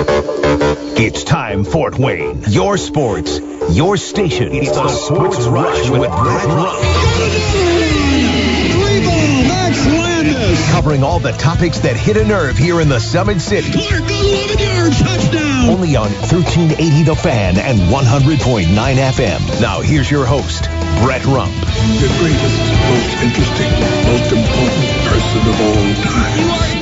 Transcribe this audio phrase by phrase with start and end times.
[0.00, 2.42] It's time, Fort Wayne.
[2.48, 4.52] Your sports, your station.
[4.52, 6.78] It's the Sports Rush with Brett Rump.
[9.48, 10.70] Max Landis.
[10.70, 13.72] Covering all the topics that hit a nerve here in the Summit City.
[13.72, 15.68] Clark, 11 yard touchdown.
[15.70, 19.60] Only on 1380 The Fan and 100.9 FM.
[19.60, 20.62] Now here's your host,
[21.02, 21.52] Brett Rump.
[21.54, 23.70] the greatest, most interesting,
[24.06, 26.77] most important person of all time.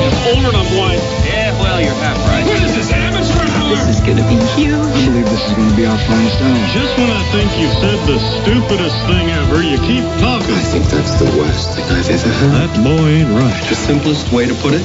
[0.00, 0.16] You are incredible!
[0.16, 1.02] I'm older than I'm blind.
[1.28, 2.44] Yeah, well, you're half right.
[2.46, 3.76] What is this, amateur hour?
[3.76, 4.72] This is gonna be huge.
[4.72, 6.56] I believe this is going to be our finest hour.
[6.72, 10.56] Just when I think you've said the stupidest thing ever, you keep talking.
[10.56, 12.52] I think that's the worst thing I've ever heard.
[12.56, 13.60] That boy ain't right.
[13.68, 14.84] The simplest way to put it,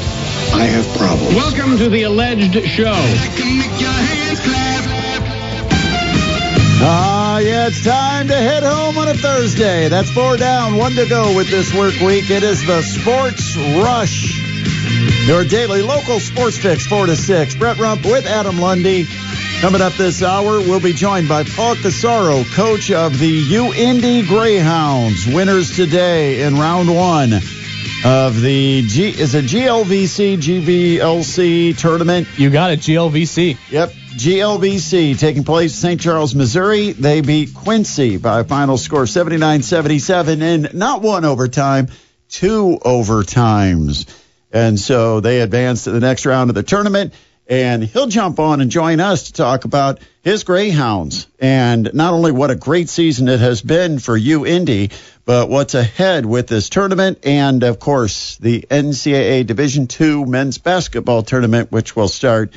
[0.51, 1.35] I have problems.
[1.35, 2.99] Welcome to the alleged show.
[6.87, 9.87] Ah, yeah, it's time to head home on a Thursday.
[9.87, 12.29] That's four down, one to go with this work week.
[12.29, 14.34] It is the Sports Rush.
[15.25, 17.55] Your daily local sports fix, 4 to 6.
[17.55, 19.07] Brett Rump with Adam Lundy.
[19.59, 24.21] Coming up this hour, we'll be joined by Paul Corsaro, coach of the U Indy
[24.21, 25.25] Greyhounds.
[25.25, 27.33] Winners today in round one
[28.05, 32.27] of the G is it GLVC GVLC tournament.
[32.37, 33.57] You got it, GLVC.
[33.71, 36.01] Yep, GLVC taking place in St.
[36.01, 36.91] Charles, Missouri.
[36.91, 41.87] They beat Quincy by a final score 79-77 in not one overtime,
[42.29, 44.05] two overtimes.
[44.55, 47.13] And so they advance to the next round of the tournament.
[47.45, 52.31] And he'll jump on and join us to talk about his Greyhounds and not only
[52.31, 54.91] what a great season it has been for U Indy,
[55.25, 61.21] but what's ahead with this tournament and of course the NCAA Division II men's basketball
[61.21, 62.53] tournament, which will start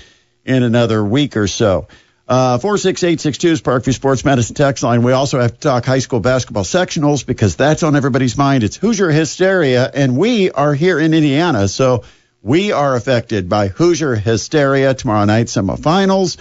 [0.47, 1.89] in another week or so.
[2.29, 5.03] Uh, 46862 is Parkview Sports Medicine text line.
[5.03, 8.65] We also have to talk high school basketball sectionals because that's on everybody's mind.
[8.65, 12.05] It's Hoosier hysteria, and we are here in Indiana, so
[12.43, 16.37] we are affected by Hoosier hysteria tomorrow night semifinals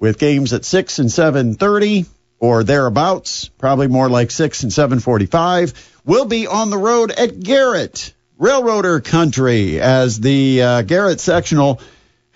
[0.00, 2.08] with games at 6 and 7.30
[2.40, 5.72] or thereabouts, probably more like 6 and 7.45.
[6.04, 11.80] We'll be on the road at Garrett, Railroader Country, as the uh, Garrett sectional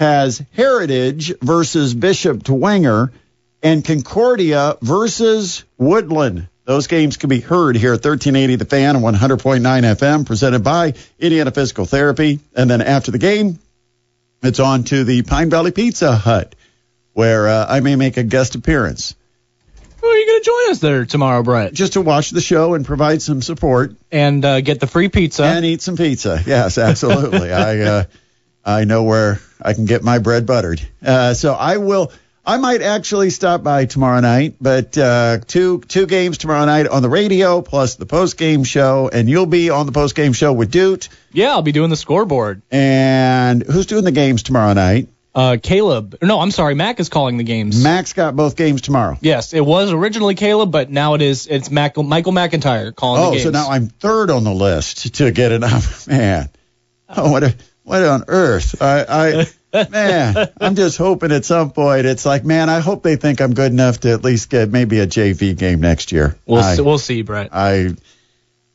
[0.02, 3.12] has Heritage versus Bishop Dwenger
[3.62, 6.48] and Concordia versus Woodland.
[6.64, 10.94] Those games can be heard here at 1380 The Fan and 100.9 FM, presented by
[11.20, 12.40] Indiana Physical Therapy.
[12.56, 13.60] And then after the game,
[14.42, 16.56] it's on to the Pine Valley Pizza Hut,
[17.12, 19.14] where uh, I may make a guest appearance
[20.00, 21.74] Who are you going to join us there tomorrow, Brett?
[21.74, 25.44] just to watch the show and provide some support And uh, get the free pizza.
[25.44, 26.42] and eat some pizza.
[26.44, 27.52] Yes, absolutely.
[27.52, 28.04] I uh,
[28.64, 30.80] I know where I can get my bread buttered.
[31.04, 32.12] Uh, so I will.
[32.44, 37.00] I might actually stop by tomorrow night, but uh, two two games tomorrow night on
[37.02, 40.52] the radio plus the post game show, and you'll be on the post game show
[40.52, 41.08] with Doot.
[41.32, 42.62] yeah, I'll be doing the scoreboard.
[42.72, 45.08] And who's doing the games tomorrow night?
[45.34, 46.18] Uh, Caleb.
[46.20, 46.74] No, I'm sorry.
[46.74, 47.82] Mac is calling the games.
[47.82, 49.16] Max got both games tomorrow.
[49.22, 51.46] Yes, it was originally Caleb, but now it is.
[51.46, 55.30] It's Mac, Michael McIntyre calling the Oh, so now I'm third on the list to
[55.30, 55.82] get it up.
[56.06, 56.50] Man,
[57.08, 57.54] oh, what a,
[57.84, 58.80] what on earth?
[58.80, 63.16] I, I man, I'm just hoping at some point it's like, man, I hope they
[63.16, 66.36] think I'm good enough to at least get maybe a JV game next year.
[66.46, 67.48] we'll I, see, we'll see, Brett.
[67.52, 67.94] I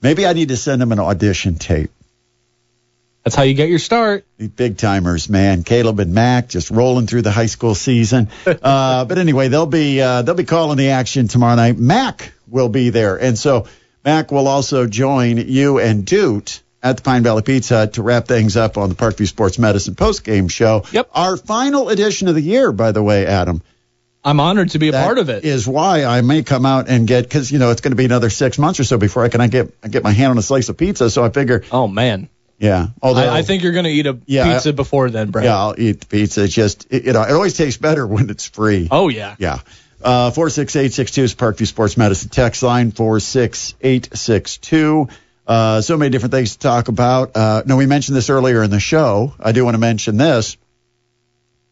[0.01, 1.91] maybe I need to send them an audition tape.
[3.23, 4.25] That's how you get your start.
[4.37, 5.63] The big timers, man.
[5.63, 8.29] Caleb and Mac just rolling through the high school season.
[8.47, 11.77] Uh, but anyway, they'll be uh, they'll be calling the action tomorrow night.
[11.77, 13.67] Mac will be there, and so
[14.03, 18.57] Mac will also join you and Doot at the Pine Valley Pizza to wrap things
[18.57, 20.83] up on the Parkview Sports Medicine post game show.
[20.91, 21.09] Yep.
[21.13, 23.61] Our final edition of the year, by the way, Adam.
[24.23, 25.45] I'm honored to be a That part of it.
[25.45, 28.03] Is why I may come out and get because you know it's going to be
[28.05, 30.37] another six months or so before I can I get I get my hand on
[30.37, 31.09] a slice of pizza.
[31.09, 32.27] So I figure, oh man,
[32.59, 32.87] yeah.
[33.01, 35.45] Although I, I think you're going to eat a Yeah, pizza before then, Brett.
[35.45, 36.43] yeah, I'll eat the pizza.
[36.43, 38.89] It's just it, you know it always tastes better when it's free.
[38.91, 39.35] Oh yeah.
[39.39, 39.59] Yeah.
[40.03, 45.07] Uh, 46862 is Parkview Sports Medicine text line 46862.
[45.47, 47.35] Uh, so many different things to talk about.
[47.35, 49.33] Uh, no, we mentioned this earlier in the show.
[49.39, 50.57] I do want to mention this.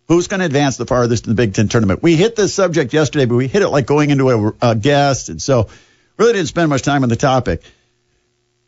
[0.07, 2.01] Who's going to advance the farthest in the Big Ten tournament?
[2.01, 5.29] We hit this subject yesterday, but we hit it like going into a, a guest,
[5.29, 5.67] and so
[6.17, 7.63] really didn't spend much time on the topic.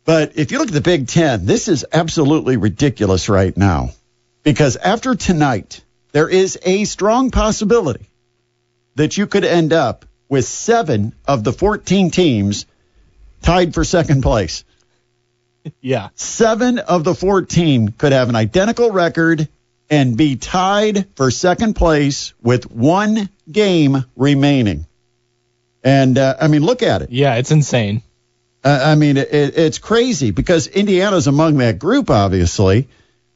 [0.04, 3.90] But if you look at the Big Ten, this is absolutely ridiculous right now.
[4.42, 5.82] Because after tonight,
[6.12, 8.08] there is a strong possibility
[8.96, 12.66] that you could end up with seven of the 14 teams
[13.42, 14.64] tied for second place.
[15.80, 16.08] Yeah.
[16.14, 19.48] Seven of the 14 could have an identical record
[19.90, 24.86] and be tied for second place with one game remaining.
[25.82, 27.10] And uh, I mean, look at it.
[27.10, 28.02] Yeah, it's insane.
[28.64, 32.88] Uh, I mean, it, it's crazy because Indiana's among that group, obviously.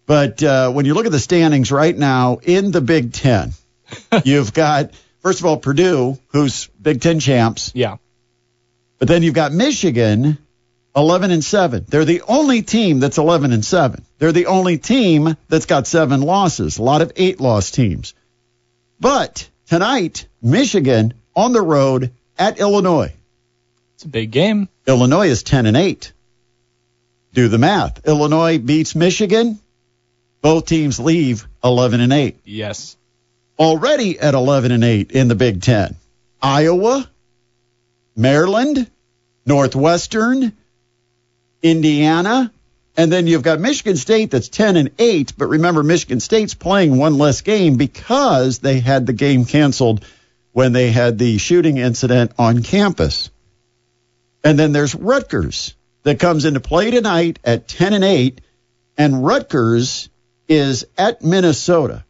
[0.05, 3.53] But uh, when you look at the standings right now in the Big Ten,
[4.25, 4.91] you've got
[5.21, 7.97] first of all Purdue, who's Big Ten champs, Yeah.
[8.99, 10.39] but then you've got Michigan,
[10.95, 11.85] eleven and seven.
[11.89, 14.05] They're the only team that's eleven and seven.
[14.19, 16.79] They're the only team that's got seven losses.
[16.79, 18.15] A lot of eight loss teams.
[19.01, 23.13] But tonight, Michigan on the road at Illinois.
[23.95, 24.69] It's a big game.
[24.87, 26.13] Illinois is 10 and 8.
[27.35, 28.07] Do the math.
[28.07, 29.59] Illinois beats Michigan.
[30.41, 32.37] Both teams leave 11 and 8.
[32.45, 32.97] Yes.
[33.59, 35.95] Already at 11 and 8 in the Big 10.
[36.43, 37.09] Iowa,
[38.17, 38.91] Maryland,
[39.47, 40.53] Northwestern,
[41.63, 42.53] Indiana,
[42.97, 46.99] and then you've got Michigan State that's 10 and 8, but remember Michigan State's playing
[46.99, 50.05] one less game because they had the game canceled
[50.53, 53.31] when they had the shooting incident on campus.
[54.45, 58.41] And then there's Rutgers that comes into play tonight at 10 and 8,
[58.99, 60.11] and Rutgers
[60.49, 62.05] is at Minnesota.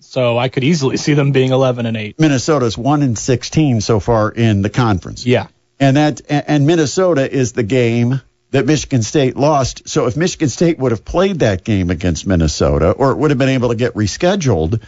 [0.00, 2.18] So I could easily see them being 11 and 8.
[2.18, 5.24] Minnesota's 1 and 16 so far in the conference.
[5.24, 5.46] Yeah.
[5.78, 9.88] And that and Minnesota is the game that Michigan State lost.
[9.88, 13.38] So if Michigan State would have played that game against Minnesota or it would have
[13.38, 14.82] been able to get rescheduled,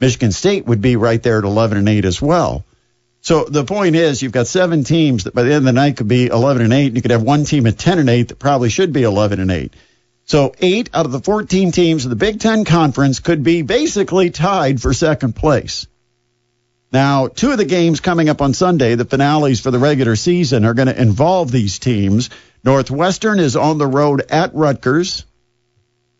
[0.00, 2.64] Michigan State would be right there at 11 and 8 as well.
[3.20, 5.96] So the point is you've got seven teams that by the end of the night
[5.96, 8.28] could be 11 and 8 and you could have one team at 10 and 8
[8.28, 9.74] that probably should be 11 and 8.
[10.26, 14.30] So 8 out of the 14 teams of the Big 10 conference could be basically
[14.30, 15.86] tied for second place.
[16.92, 20.64] Now, two of the games coming up on Sunday, the finales for the regular season,
[20.64, 22.30] are going to involve these teams.
[22.64, 25.24] Northwestern is on the road at Rutgers.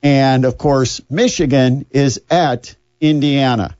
[0.02, 3.76] And of course, Michigan is at Indiana.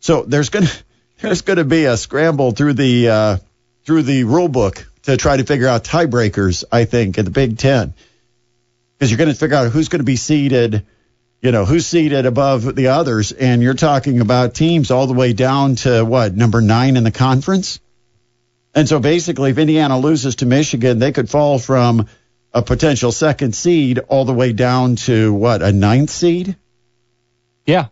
[0.00, 0.82] So there's going to,
[1.20, 3.36] there's going to be a scramble through the, uh,
[3.84, 7.58] through the rule book to try to figure out tiebreakers, I think, in the Big
[7.58, 7.94] Ten.
[8.96, 10.84] Because you're going to figure out who's going to be seeded
[11.40, 13.32] you know, who's seeded above the others.
[13.32, 17.12] And you're talking about teams all the way down to what, number nine in the
[17.12, 17.80] conference?
[18.74, 22.06] And so basically, if Indiana loses to Michigan, they could fall from
[22.52, 26.56] a potential second seed all the way down to what, a ninth seed?
[27.66, 27.86] Yeah.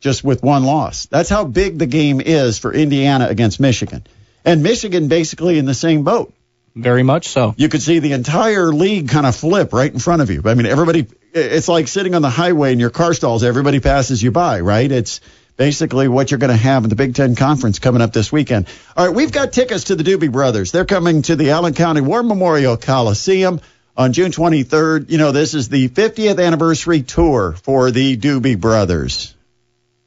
[0.00, 1.06] Just with one loss.
[1.06, 4.06] That's how big the game is for Indiana against Michigan.
[4.44, 6.32] And Michigan basically in the same boat.
[6.74, 7.54] Very much so.
[7.56, 10.42] You could see the entire league kind of flip right in front of you.
[10.44, 14.22] I mean, everybody, it's like sitting on the highway and your car stalls, everybody passes
[14.22, 14.90] you by, right?
[14.90, 15.20] It's
[15.56, 18.66] basically what you're going to have in the Big Ten Conference coming up this weekend.
[18.96, 20.72] All right, we've got tickets to the Doobie Brothers.
[20.72, 23.60] They're coming to the Allen County War Memorial Coliseum
[23.96, 25.10] on June 23rd.
[25.10, 29.34] You know, this is the 50th anniversary tour for the Doobie Brothers.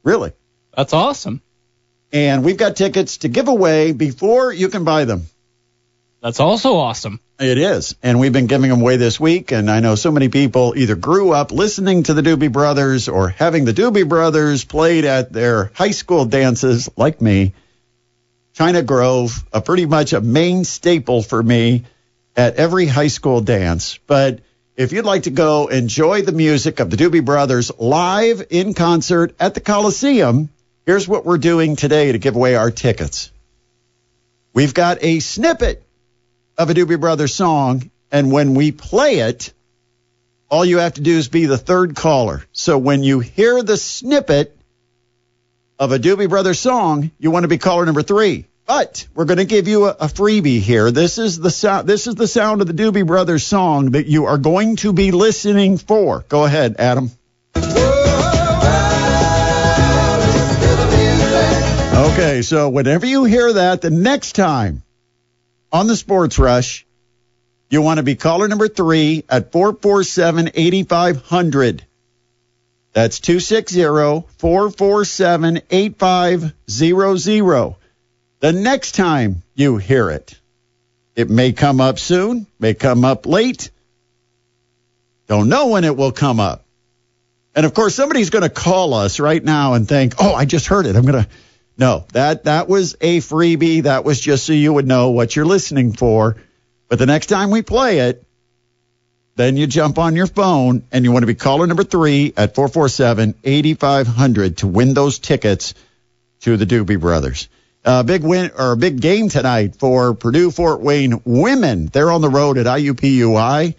[0.02, 0.32] Really?
[0.76, 1.40] That's awesome.
[2.12, 5.26] And we've got tickets to give away before you can buy them.
[6.24, 7.20] That's also awesome.
[7.38, 7.96] It is.
[8.02, 9.52] And we've been giving them away this week.
[9.52, 13.28] And I know so many people either grew up listening to the Doobie Brothers or
[13.28, 17.52] having the Doobie Brothers played at their high school dances, like me.
[18.54, 21.84] China Grove, a pretty much a main staple for me
[22.34, 23.98] at every high school dance.
[24.06, 24.40] But
[24.76, 29.34] if you'd like to go enjoy the music of the Doobie Brothers live in concert
[29.38, 30.48] at the Coliseum,
[30.86, 33.30] here's what we're doing today to give away our tickets.
[34.54, 35.83] We've got a snippet
[36.56, 39.52] of a Doobie Brothers song, and when we play it,
[40.48, 42.44] all you have to do is be the third caller.
[42.52, 44.56] So when you hear the snippet
[45.78, 48.46] of a Doobie Brothers song, you want to be caller number three.
[48.66, 50.90] But we're going to give you a, a freebie here.
[50.90, 51.86] This is the sound.
[51.86, 55.10] This is the sound of the Doobie Brothers song that you are going to be
[55.10, 56.24] listening for.
[56.28, 57.10] Go ahead, Adam.
[62.14, 64.83] Okay, so whenever you hear that, the next time
[65.74, 66.86] on the Sports Rush,
[67.68, 71.84] you want to be caller number three at 447 8500.
[72.92, 73.82] That's 260
[74.38, 77.74] 447 8500.
[78.38, 80.38] The next time you hear it,
[81.16, 83.72] it may come up soon, may come up late.
[85.26, 86.64] Don't know when it will come up.
[87.56, 90.68] And of course, somebody's going to call us right now and think, oh, I just
[90.68, 90.94] heard it.
[90.94, 91.30] I'm going to.
[91.76, 93.82] No, that that was a freebie.
[93.82, 96.36] That was just so you would know what you're listening for.
[96.88, 98.24] But the next time we play it,
[99.36, 102.54] then you jump on your phone and you want to be caller number three at
[102.54, 105.74] 447-8500 to win those tickets
[106.42, 107.48] to the Doobie Brothers.
[107.84, 111.86] Uh, big win or a big game tonight for Purdue Fort Wayne women.
[111.86, 113.74] They're on the road at IUPUI,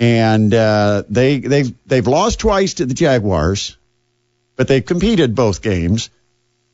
[0.00, 3.76] and uh, they they've they've lost twice to the Jaguars,
[4.56, 6.10] but they've competed both games.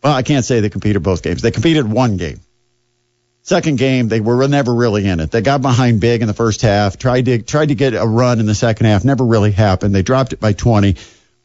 [0.08, 1.42] Well, I can't say they competed both games.
[1.42, 2.40] They competed one game.
[3.42, 5.30] Second game, they were never really in it.
[5.30, 8.40] They got behind big in the first half, tried to tried to get a run
[8.40, 9.94] in the second half, never really happened.
[9.94, 10.96] They dropped it by 20.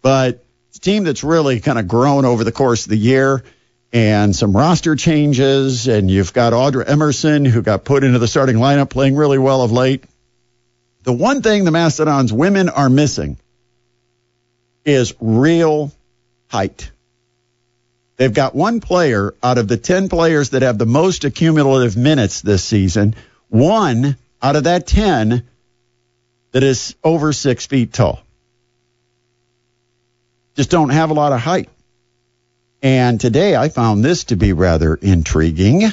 [0.02, 3.44] but it's a team that's really kind of grown over the course of the year
[3.92, 5.90] and some roster changes.
[5.90, 9.62] And you've got Audra Emerson, who got put into the starting lineup, playing really well
[9.62, 10.06] of late.
[11.02, 13.36] The one thing the Mastodons women are missing
[14.86, 15.92] is real
[16.48, 16.92] height.
[18.24, 22.40] They've got one player out of the 10 players that have the most accumulative minutes
[22.40, 23.16] this season,
[23.50, 25.46] one out of that 10
[26.54, 28.22] that is over six feet tall.
[30.56, 31.68] Just don't have a lot of height.
[32.82, 35.92] And today I found this to be rather intriguing.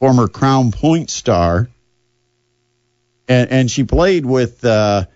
[0.00, 1.70] Former Crown Point star.
[3.26, 5.06] And, and she played with uh,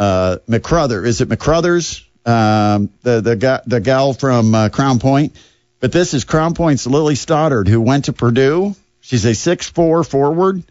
[0.00, 0.38] uh.
[0.48, 2.07] Is it McCruthers?
[2.28, 5.34] Um, the the the gal from uh, Crown Point.
[5.80, 8.74] But this is Crown Point's Lily Stoddard, who went to Purdue.
[9.00, 10.62] She's a six four forward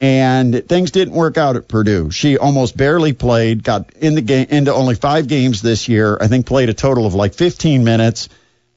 [0.00, 2.10] and things didn't work out at Purdue.
[2.10, 6.16] She almost barely played, got in the game into only five games this year.
[6.20, 8.28] I think played a total of like 15 minutes,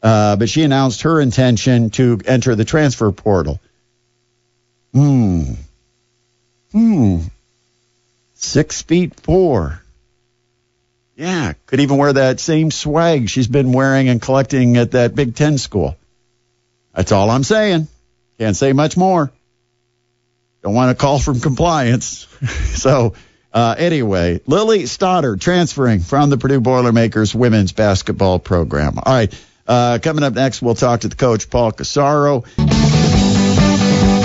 [0.02, 3.60] uh, but she announced her intention to enter the transfer portal.
[4.94, 5.54] Hmm.
[6.72, 7.20] Hmm.
[8.34, 9.82] Six feet four.
[11.16, 15.36] Yeah, could even wear that same swag she's been wearing and collecting at that Big
[15.36, 15.98] Ten school.
[16.96, 17.88] That's all I'm saying.
[18.40, 19.32] Can't say much more.
[20.64, 22.28] Don't want to call from compliance.
[22.76, 23.14] so,
[23.54, 28.98] uh, anyway, Lily Stoddard transferring from the Purdue Boilermakers women's basketball program.
[28.98, 29.46] All right.
[29.68, 32.46] Uh, coming up next, we'll talk to the coach, Paul Corsaro.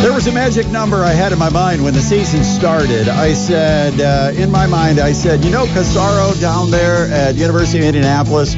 [0.03, 3.09] There was a magic number I had in my mind when the season started.
[3.09, 7.79] I said, uh, in my mind, I said, you know, Corsaro down there at University
[7.81, 8.55] of Indianapolis,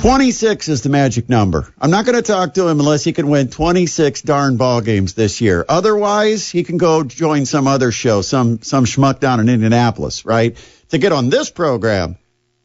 [0.00, 1.72] 26 is the magic number.
[1.80, 5.14] I'm not going to talk to him unless he can win 26 darn ball games
[5.14, 5.64] this year.
[5.68, 10.56] Otherwise, he can go join some other show, some some schmuck down in Indianapolis, right?
[10.88, 12.16] To get on this program,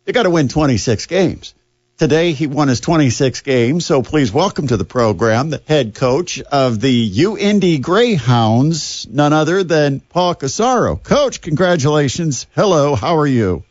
[0.08, 1.54] you got to win 26 games.
[1.98, 6.40] Today he won his 26 games, so please welcome to the program the head coach
[6.40, 11.02] of the UIndy Greyhounds, none other than Paul Corsaro.
[11.02, 12.46] Coach, congratulations.
[12.54, 13.64] Hello, how are you?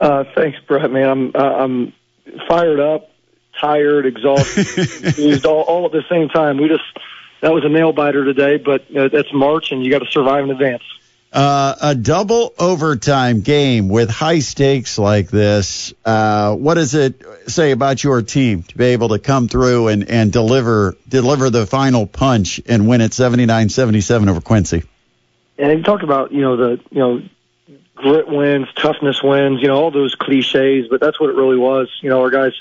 [0.00, 0.90] Uh, thanks, Brett.
[0.90, 1.92] Man, I'm uh, I'm
[2.48, 3.10] fired up,
[3.60, 6.56] tired, exhausted, all, all at the same time.
[6.56, 6.84] We just
[7.42, 10.44] that was a nail biter today, but uh, it's March and you got to survive
[10.44, 10.84] in advance.
[11.32, 15.94] Uh, a double overtime game with high stakes like this.
[16.04, 20.10] Uh, what does it say about your team to be able to come through and,
[20.10, 24.82] and deliver deliver the final punch and win it 79-77 over Quincy?
[25.56, 27.22] And you talked about you know the you know
[27.94, 31.88] grit wins, toughness wins, you know all those cliches, but that's what it really was.
[32.02, 32.52] You know our guys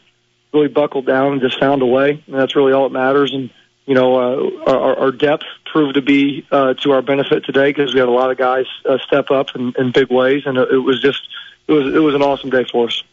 [0.54, 3.34] really buckled down and just found a way, and that's really all that matters.
[3.34, 3.50] And
[3.92, 7.94] you know, uh, our, our depth proved to be uh, to our benefit today because
[7.94, 10.78] we had a lot of guys uh, step up in, in big ways, and it
[10.78, 11.20] was just
[11.68, 13.04] it was it was an awesome day for us.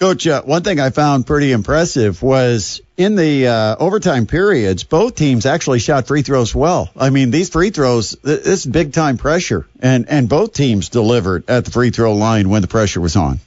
[0.00, 5.16] Coach, uh, one thing I found pretty impressive was in the uh, overtime periods, both
[5.16, 6.88] teams actually shot free throws well.
[6.96, 11.44] I mean, these free throws, th- this big time pressure, and and both teams delivered
[11.50, 13.38] at the free throw line when the pressure was on.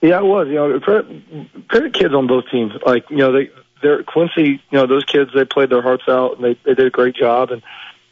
[0.00, 0.48] Yeah, it was.
[0.48, 2.72] You know, credit, credit kids on both teams.
[2.86, 3.50] Like you know, they
[3.82, 4.60] they're Quincy.
[4.70, 7.14] You know, those kids they played their hearts out and they they did a great
[7.14, 7.62] job and.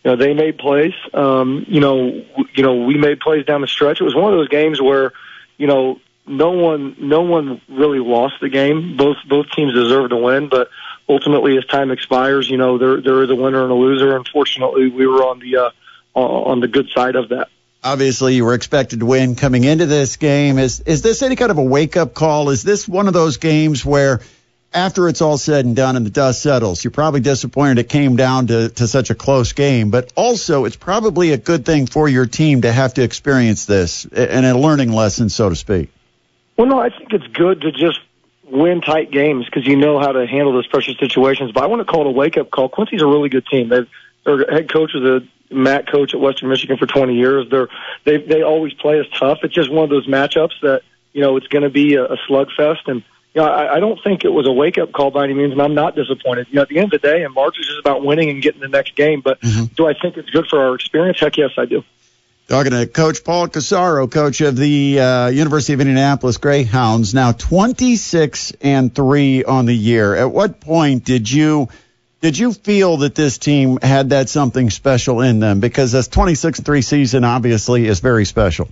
[0.04, 0.92] You know, they made plays.
[1.14, 4.00] Um, you know, you know, we made plays down the stretch.
[4.00, 5.10] It was one of those games where,
[5.58, 8.96] you know, no one no one really lost the game.
[8.96, 10.70] Both both teams deserved to win, but
[11.08, 14.16] ultimately, as time expires, you know there there is a winner and a loser.
[14.16, 15.70] Unfortunately, we were on the uh,
[16.14, 17.48] on the good side of that.
[17.84, 20.58] Obviously, you were expected to win coming into this game.
[20.58, 22.50] Is is this any kind of a wake up call?
[22.50, 24.20] Is this one of those games where
[24.76, 28.14] after it's all said and done and the dust settles, you're probably disappointed it came
[28.14, 32.08] down to, to such a close game, but also it's probably a good thing for
[32.08, 35.90] your team to have to experience this and a learning lesson, so to speak.
[36.58, 37.98] Well, no, I think it's good to just
[38.44, 41.52] win tight games because you know how to handle those pressure situations.
[41.52, 42.68] But I want to call it a wake up call.
[42.68, 43.70] Quincy's a really good team.
[43.70, 43.88] They've,
[44.24, 45.20] their head coach is a
[45.54, 47.46] Matt coach at Western Michigan for 20 years.
[47.50, 47.68] They're
[48.04, 49.38] they they always play us tough.
[49.42, 52.16] It's just one of those matchups that you know it's going to be a, a
[52.28, 53.04] slugfest and
[53.36, 55.52] you know, I, I don't think it was a wake up call by any means,
[55.52, 56.46] and I'm not disappointed.
[56.48, 58.40] You know, at the end of the day, and March is just about winning and
[58.40, 59.20] getting the next game.
[59.20, 59.64] But mm-hmm.
[59.74, 61.20] do I think it's good for our experience?
[61.20, 61.84] Heck yes, I do.
[62.48, 68.52] Talking to Coach Paul Corsaro, coach of the uh, University of Indianapolis Greyhounds, now 26
[68.62, 70.14] and three on the year.
[70.14, 71.68] At what point did you
[72.22, 75.60] did you feel that this team had that something special in them?
[75.60, 78.70] Because this 26 and three season obviously is very special.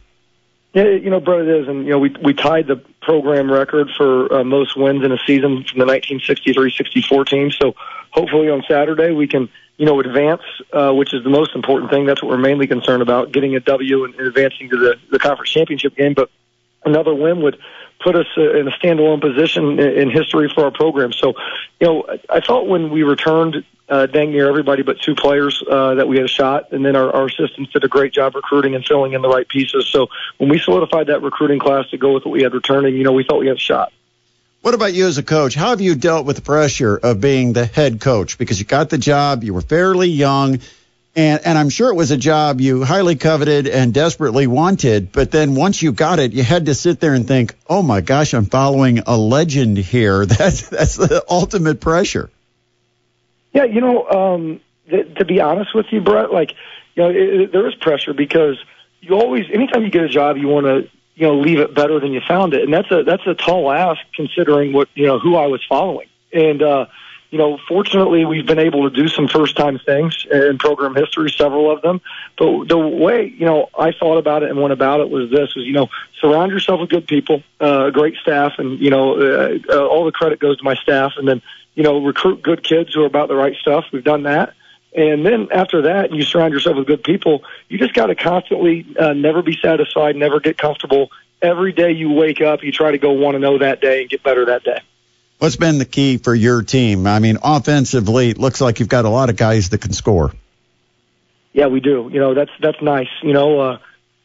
[0.74, 3.90] Yeah, you know, Brett, it is, and you know, we we tied the program record
[3.96, 7.50] for uh, most wins in a season from the 1963-64 team.
[7.52, 7.76] So
[8.10, 12.06] hopefully on Saturday we can, you know, advance, uh, which is the most important thing.
[12.06, 15.20] That's what we're mainly concerned about, getting a W and, and advancing to the the
[15.20, 16.12] conference championship game.
[16.12, 16.28] But
[16.84, 17.56] another win would
[18.04, 21.12] put us uh, in a standalone position in, history for our program.
[21.12, 21.34] So,
[21.80, 25.94] you know, I thought when we returned uh, dang near everybody but two players uh,
[25.94, 28.74] that we had a shot, and then our, our assistants did a great job recruiting
[28.74, 29.86] and filling in the right pieces.
[29.88, 30.08] So
[30.38, 33.12] when we solidified that recruiting class to go with what we had returning, you know,
[33.12, 33.92] we thought we had a shot.
[34.62, 35.54] What about you as a coach?
[35.54, 38.38] How have you dealt with the pressure of being the head coach?
[38.38, 40.60] Because you got the job, you were fairly young,
[41.16, 45.12] and, and I'm sure it was a job you highly coveted and desperately wanted.
[45.12, 48.00] But then once you got it, you had to sit there and think, oh my
[48.00, 50.26] gosh, I'm following a legend here.
[50.34, 52.30] That's, that's the ultimate pressure.
[53.52, 56.52] Yeah, you know, um, th- to be honest with you, Brett, like,
[56.96, 58.56] you know, it, it, there is pressure because
[59.00, 62.00] you always, anytime you get a job, you want to, you know, leave it better
[62.00, 65.20] than you found it, and that's a that's a tall ask considering what you know
[65.20, 66.08] who I was following.
[66.32, 66.86] And uh,
[67.34, 71.28] you know, fortunately, we've been able to do some first time things in program history,
[71.30, 72.00] several of them.
[72.38, 75.52] But the way you know I thought about it and went about it was this:
[75.56, 75.88] was you know,
[76.20, 80.12] surround yourself with good people, uh, great staff, and you know, uh, uh, all the
[80.12, 81.42] credit goes to my staff, and then
[81.74, 83.86] you know, recruit good kids who are about the right stuff.
[83.92, 84.54] We've done that.
[84.94, 88.86] And then after that, you surround yourself with good people, you just got to constantly
[88.96, 91.10] uh, never be satisfied, never get comfortable.
[91.42, 94.08] Every day you wake up, you try to go want to know that day and
[94.08, 94.78] get better that day.
[95.38, 97.06] What's been the key for your team?
[97.06, 100.32] I mean, offensively, it looks like you've got a lot of guys that can score.
[101.52, 102.08] Yeah, we do.
[102.12, 103.08] You know, that's that's nice.
[103.22, 103.78] You know,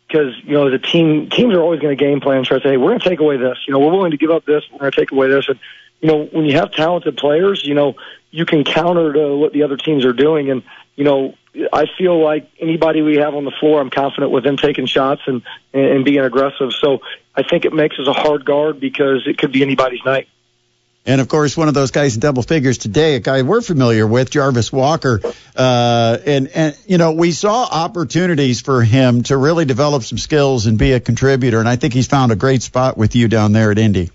[0.07, 2.57] because uh, you know, a team, teams are always going to game plan and try
[2.57, 3.57] to say, hey, we're going to take away this.
[3.67, 4.63] You know, we're willing to give up this.
[4.71, 5.47] We're going to take away this.
[5.49, 5.59] And
[6.01, 7.95] you know, when you have talented players, you know,
[8.31, 10.49] you can counter to what the other teams are doing.
[10.49, 10.63] And,
[10.95, 11.35] you know,
[11.73, 15.21] I feel like anybody we have on the floor, I'm confident with them taking shots
[15.25, 15.41] and,
[15.73, 16.71] and being aggressive.
[16.73, 16.99] So
[17.35, 20.27] I think it makes us a hard guard because it could be anybody's night.
[21.09, 24.05] And of course, one of those guys in double figures today, a guy we're familiar
[24.05, 25.19] with, Jarvis Walker.
[25.55, 30.67] Uh, and, and, you know, we saw opportunities for him to really develop some skills
[30.67, 31.59] and be a contributor.
[31.59, 34.11] And I think he's found a great spot with you down there at Indy.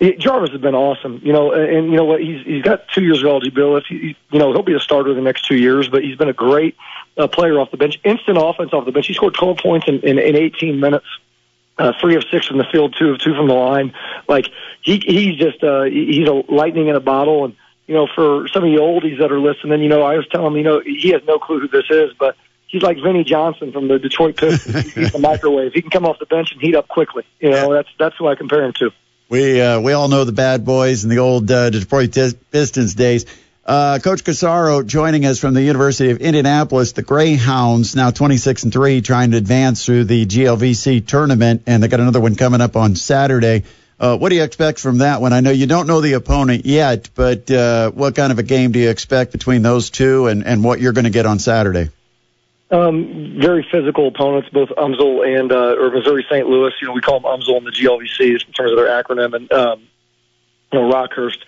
[0.00, 2.20] Jarvis has been awesome, you know, and you know what?
[2.20, 4.16] He's he's got two years of eligibility.
[4.30, 6.76] You know, he'll be a starter the next two years, but he's been a great
[7.16, 9.06] uh, player off the bench, instant offense off the bench.
[9.06, 11.06] He scored 12 points in, in, in 18 minutes,
[11.78, 13.94] uh, three of six from the field, two of two from the line.
[14.28, 14.46] Like
[14.82, 17.44] he he's just uh, he's a lightning in a bottle.
[17.44, 17.56] And
[17.86, 20.52] you know, for some of you oldies that are listening, you know, I was telling
[20.52, 23.72] him, you know, he has no clue who this is, but he's like Vinnie Johnson
[23.72, 24.92] from the Detroit Pistons.
[24.92, 25.72] he's the microwave.
[25.72, 27.24] He can come off the bench and heat up quickly.
[27.40, 28.90] You know, that's that's who I compare him to.
[29.28, 33.26] We uh, we all know the bad boys in the old uh, Detroit Pistons days.
[33.66, 36.92] Uh, Coach Corsaro joining us from the University of Indianapolis.
[36.92, 41.88] The Greyhounds now 26 and three, trying to advance through the GLVC tournament, and they
[41.88, 43.64] got another one coming up on Saturday.
[43.98, 45.32] Uh, what do you expect from that one?
[45.32, 48.72] I know you don't know the opponent yet, but uh, what kind of a game
[48.72, 51.88] do you expect between those two, and, and what you're going to get on Saturday?
[52.70, 56.46] Um, very physical opponents, both UMSL and uh, or Missouri St.
[56.46, 56.72] Louis.
[56.82, 59.50] You know, we call them UMSL in the GLVC in terms of their acronym, and
[59.52, 59.88] um,
[60.70, 61.38] you know Rockhurst.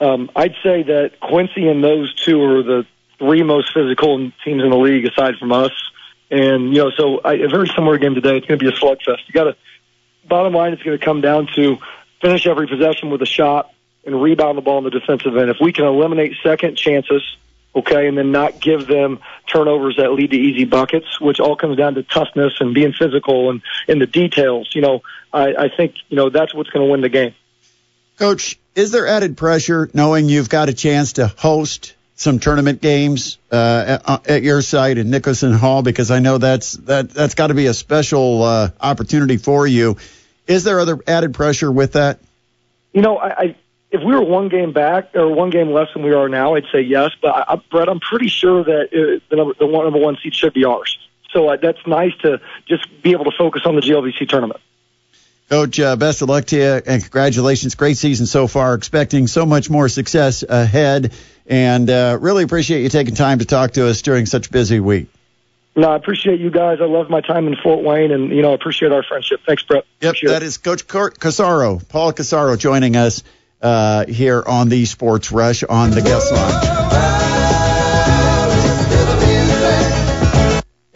[0.00, 2.86] Um, I'd say that Quincy and those two are the
[3.18, 5.72] three most physical teams in the league, aside from us.
[6.30, 8.36] And you know, so I, a very similar game today.
[8.36, 9.26] It's going to be a slugfest.
[9.26, 9.56] You got to.
[10.26, 11.78] Bottom line, it's going to come down to
[12.20, 13.72] finish every possession with a shot
[14.04, 15.50] and rebound the ball in the defensive end.
[15.50, 17.22] If we can eliminate second chances
[17.74, 21.76] okay, and then not give them turnovers that lead to easy buckets, which all comes
[21.76, 24.70] down to toughness and being physical and in the details.
[24.74, 27.34] You know, I, I think you know that's what's going to win the game.
[28.20, 33.38] Coach, is there added pressure knowing you've got a chance to host some tournament games
[33.50, 35.80] uh, at, at, your site in Nicholson Hall?
[35.80, 39.96] Because I know that's that that's got to be a special uh, opportunity for you.
[40.46, 42.18] Is there other added pressure with that?
[42.92, 43.56] You know, I, I
[43.90, 46.66] if we were one game back or one game less than we are now, I'd
[46.70, 47.12] say yes.
[47.22, 50.34] But I, Brett, I'm pretty sure that uh, the number, the one, number one seed
[50.34, 50.98] should be ours.
[51.30, 54.60] So uh, that's nice to just be able to focus on the GLVC tournament.
[55.50, 57.74] Coach, uh, best of luck to you and congratulations.
[57.74, 58.74] Great season so far.
[58.74, 61.12] Expecting so much more success ahead.
[61.44, 64.78] And uh, really appreciate you taking time to talk to us during such a busy
[64.78, 65.08] week.
[65.74, 66.78] No, I appreciate you guys.
[66.80, 69.40] I love my time in Fort Wayne, and you know, I appreciate our friendship.
[69.44, 69.84] Thanks, Brett.
[70.00, 70.46] Yep, appreciate that it.
[70.46, 73.22] is Coach Corsaro, Paul Corsaro, joining us
[73.60, 77.19] uh, here on the Sports Rush on the guest line.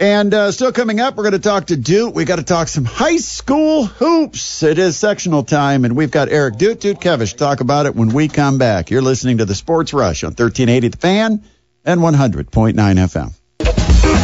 [0.05, 2.13] And uh, still coming up, we're going to talk to Doot.
[2.13, 4.63] We got to talk some high school hoops.
[4.63, 8.11] It is sectional time, and we've got Eric Doot Dutkevich to talk about it when
[8.11, 8.91] we come back.
[8.91, 11.43] You're listening to the Sports Rush on 1380 The Fan
[11.87, 13.33] and 100.9 FM.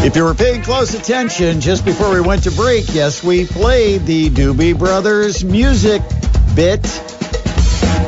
[0.04, 4.04] If you were paying close attention just before we went to break, yes, we played
[4.04, 6.02] the Doobie Brothers music
[6.54, 6.84] bit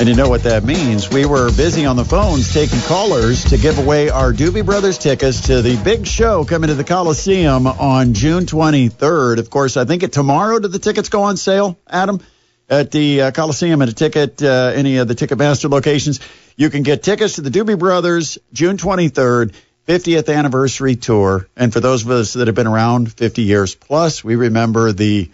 [0.03, 1.09] and you know what that means.
[1.09, 5.43] We were busy on the phones taking callers to give away our Doobie Brothers tickets
[5.43, 9.39] to the big show coming to the Coliseum on June 23rd.
[9.39, 12.21] Of course, I think it tomorrow do the tickets go on sale, Adam?
[12.69, 16.19] at the uh, Coliseum at a ticket, uh, any of the Ticketmaster locations.
[16.57, 19.55] You can get tickets to the Doobie Brothers June 23rd,
[19.87, 21.47] 50th anniversary tour.
[21.57, 25.31] And for those of us that have been around 50 years plus, we remember the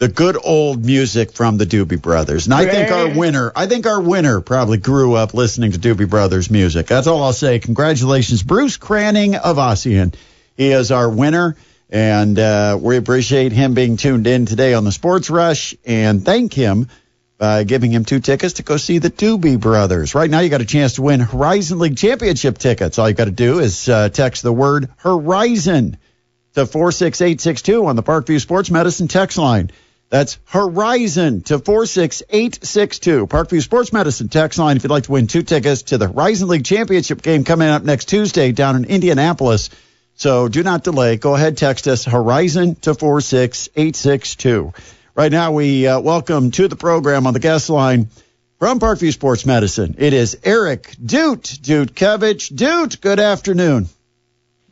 [0.00, 2.46] the good old music from the Doobie Brothers.
[2.46, 6.08] And I think our winner, I think our winner probably grew up listening to Doobie
[6.08, 6.86] Brothers music.
[6.86, 7.58] That's all I'll say.
[7.58, 10.14] Congratulations, Bruce Cranning of Ossian.
[10.56, 11.54] He is our winner.
[11.90, 16.54] And uh, we appreciate him being tuned in today on the Sports Rush and thank
[16.54, 16.88] him
[17.36, 20.14] by giving him two tickets to go see the Doobie Brothers.
[20.14, 22.98] Right now, you got a chance to win Horizon League Championship tickets.
[22.98, 25.98] All you got to do is uh, text the word Horizon
[26.54, 29.70] to 46862 on the Parkview Sports Medicine text line.
[30.10, 33.28] That's Horizon to 46862.
[33.28, 36.48] Parkview Sports Medicine text line if you'd like to win two tickets to the Horizon
[36.48, 39.70] League Championship game coming up next Tuesday down in Indianapolis.
[40.16, 41.16] So do not delay.
[41.16, 44.72] Go ahead, text us Horizon to 46862.
[45.14, 48.08] Right now, we uh, welcome to the program on the guest line
[48.58, 49.94] from Parkview Sports Medicine.
[49.96, 52.54] It is Eric Doot, Dutkevich.
[52.54, 53.88] Doot, good afternoon.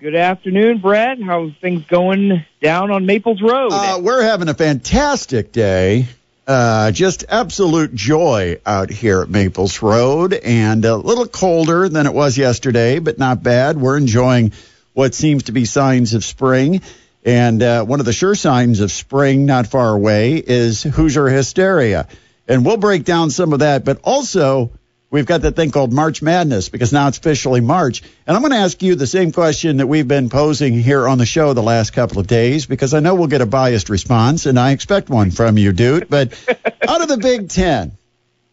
[0.01, 1.21] Good afternoon, Brett.
[1.21, 3.71] How's things going down on Maples Road?
[3.73, 6.07] Uh, we're having a fantastic day.
[6.47, 12.15] Uh, just absolute joy out here at Maples Road and a little colder than it
[12.15, 13.77] was yesterday, but not bad.
[13.77, 14.53] We're enjoying
[14.93, 16.81] what seems to be signs of spring.
[17.25, 22.07] And uh, one of the sure signs of spring not far away is Hoosier hysteria.
[22.47, 24.71] And we'll break down some of that, but also
[25.11, 28.03] we've got that thing called March Madness because now it's officially March.
[28.27, 31.19] And I'm going to ask you the same question that we've been posing here on
[31.19, 34.47] the show the last couple of days because I know we'll get a biased response,
[34.47, 36.09] and I expect one from you, dude.
[36.09, 36.33] But
[36.89, 37.93] out of the Big Ten,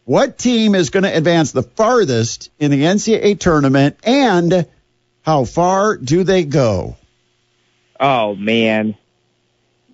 [0.04, 4.66] what team is going to advance the farthest in the NCAA tournament, and
[5.22, 6.96] how far do they go?
[7.98, 8.96] Oh man.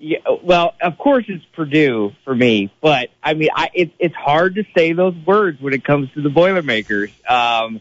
[0.04, 4.56] Yeah, well, of course it's Purdue for me, but I mean, I it, it's hard
[4.56, 7.12] to say those words when it comes to the Boilermakers.
[7.28, 7.80] Um,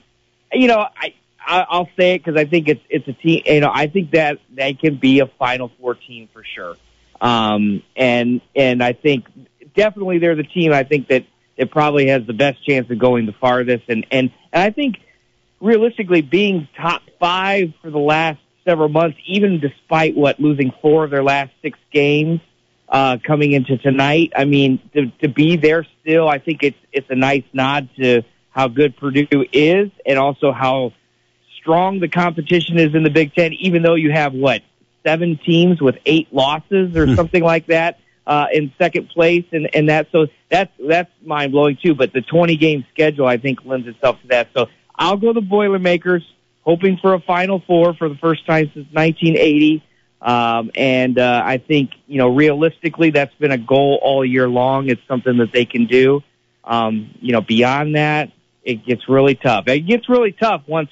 [0.53, 3.41] you know, I, I I'll say it because I think it's it's a team.
[3.47, 6.75] You know, I think that they can be a Final Four team for sure.
[7.19, 9.25] Um, and and I think
[9.75, 10.73] definitely they're the team.
[10.73, 11.25] I think that
[11.57, 13.85] it probably has the best chance of going the farthest.
[13.87, 14.97] And and and I think
[15.59, 21.11] realistically, being top five for the last several months, even despite what losing four of
[21.11, 22.39] their last six games
[22.89, 24.33] uh, coming into tonight.
[24.35, 28.23] I mean, to, to be there still, I think it's it's a nice nod to
[28.49, 30.93] how good Purdue is, and also how
[31.59, 33.53] strong the competition is in the Big Ten.
[33.53, 34.61] Even though you have what
[35.05, 39.89] seven teams with eight losses or something like that uh, in second place, and and
[39.89, 41.95] that so that's that's mind blowing too.
[41.95, 44.49] But the twenty game schedule, I think, lends itself to that.
[44.53, 46.23] So I'll go the Boilermakers
[46.63, 49.83] hoping for a Final Four for the first time since 1980.
[50.21, 54.89] Um, and uh, I think, you know, realistically, that's been a goal all year long.
[54.89, 56.21] It's something that they can do.
[56.63, 58.31] Um, you know, beyond that,
[58.63, 59.67] it gets really tough.
[59.67, 60.89] It gets really tough once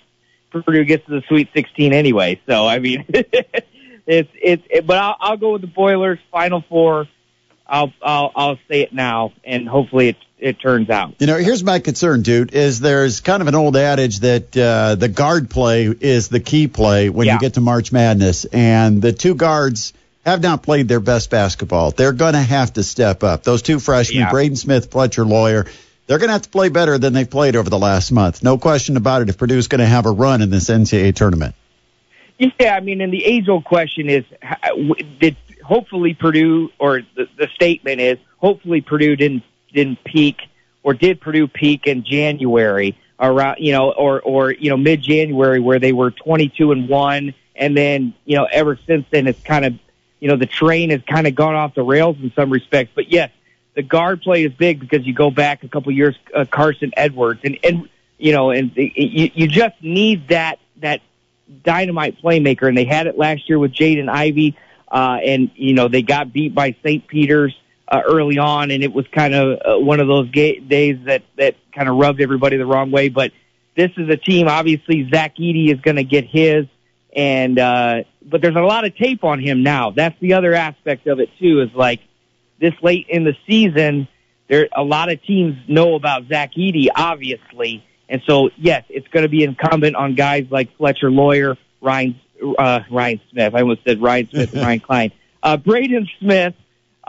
[0.51, 2.41] Purdue gets to the Sweet 16 anyway.
[2.47, 4.63] So, I mean, it's it's.
[4.69, 7.07] It, but I'll, I'll go with the Boilers Final Four.
[7.67, 11.15] I'll I'll I'll say it now, and hopefully it it turns out.
[11.19, 12.53] You know, here's my concern, dude.
[12.53, 16.67] Is there's kind of an old adage that uh, the guard play is the key
[16.67, 17.33] play when Yeah.
[17.35, 19.93] you get to March Madness, and the two guards
[20.25, 21.91] have not played their best basketball.
[21.91, 23.43] They're going to have to step up.
[23.43, 24.31] Those two freshmen, Yeah.
[24.31, 25.65] Braden Smith, Fletcher Loyer,
[26.07, 28.43] they're going to have to play better than they've played over the last month.
[28.43, 29.29] No question about it.
[29.29, 31.55] If Purdue's going to have a run in this NCAA tournament.
[32.37, 34.23] Yeah, I mean, and the age old question is,
[35.19, 39.43] did hopefully Purdue, or the, the statement is, hopefully Purdue didn't
[39.73, 40.41] didn't peak,
[40.83, 45.59] or did Purdue peak in January around, you know, or or you know mid January
[45.59, 49.41] where they were twenty two and one, and then you know ever since then it's
[49.41, 49.73] kind of,
[50.19, 52.91] you know, the train has kind of gone off the rails in some respects.
[52.95, 53.31] But yes,
[53.75, 57.41] the guard play is big because you go back a couple years, uh, Carson Edwards,
[57.43, 61.01] and and you know, and it, you you just need that that
[61.63, 64.55] dynamite playmaker, and they had it last year with Jaden Ivey.
[64.91, 67.07] Uh, and you know they got beat by St.
[67.07, 67.55] Peter's
[67.89, 71.23] uh, early on, and it was kind of uh, one of those ga- days that
[71.37, 73.09] that kind of rubbed everybody the wrong way.
[73.09, 73.31] But
[73.75, 74.47] this is a team.
[74.47, 76.65] Obviously, Zach Edey is going to get his,
[77.15, 79.91] and uh, but there's a lot of tape on him now.
[79.91, 81.61] That's the other aspect of it too.
[81.61, 82.01] Is like
[82.59, 84.07] this late in the season,
[84.47, 89.23] there a lot of teams know about Zach Edey, obviously, and so yes, it's going
[89.23, 92.19] to be incumbent on guys like Fletcher Loyer, Ryan
[92.59, 93.55] uh, Ryan Smith.
[93.55, 96.53] I almost said Ryan Smith and Ryan Cline, uh, Braden Smith,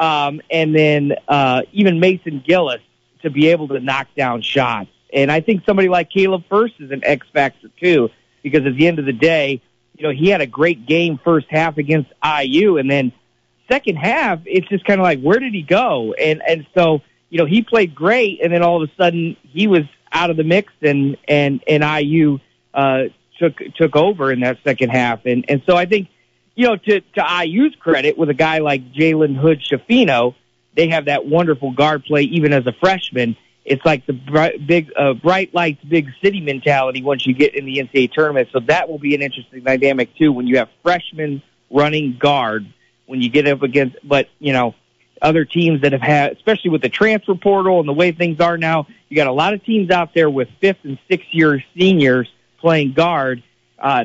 [0.00, 2.80] um, and then uh, even Mason Gillis
[3.22, 4.90] to be able to knock down shots.
[5.12, 8.08] And I think somebody like Caleb Furst is an X factor too,
[8.42, 9.60] because at the end of the day,
[9.96, 13.12] you know, he had a great game first half against IU, and then
[13.70, 16.14] second half, it's just kind of like, where did he go?
[16.14, 19.66] And and so you know, he played great, and then all of a sudden he
[19.66, 19.82] was
[20.12, 22.38] out of the mix, and and and IU
[22.74, 23.04] uh,
[23.38, 26.08] took took over in that second half, and and so I think,
[26.60, 30.34] you know, to to IU's credit, with a guy like Jalen Hood-Schifino,
[30.76, 33.34] they have that wonderful guard play even as a freshman.
[33.64, 37.64] It's like the bright, big uh, bright lights, big city mentality once you get in
[37.64, 38.50] the NCAA tournament.
[38.52, 42.66] So that will be an interesting dynamic too when you have freshmen running guard
[43.06, 44.74] when you get up against, but you know
[45.22, 48.58] other teams that have had, especially with the transfer portal and the way things are
[48.58, 52.30] now, you got a lot of teams out there with fifth and sixth year seniors
[52.58, 53.42] playing guard.
[53.78, 54.04] Uh,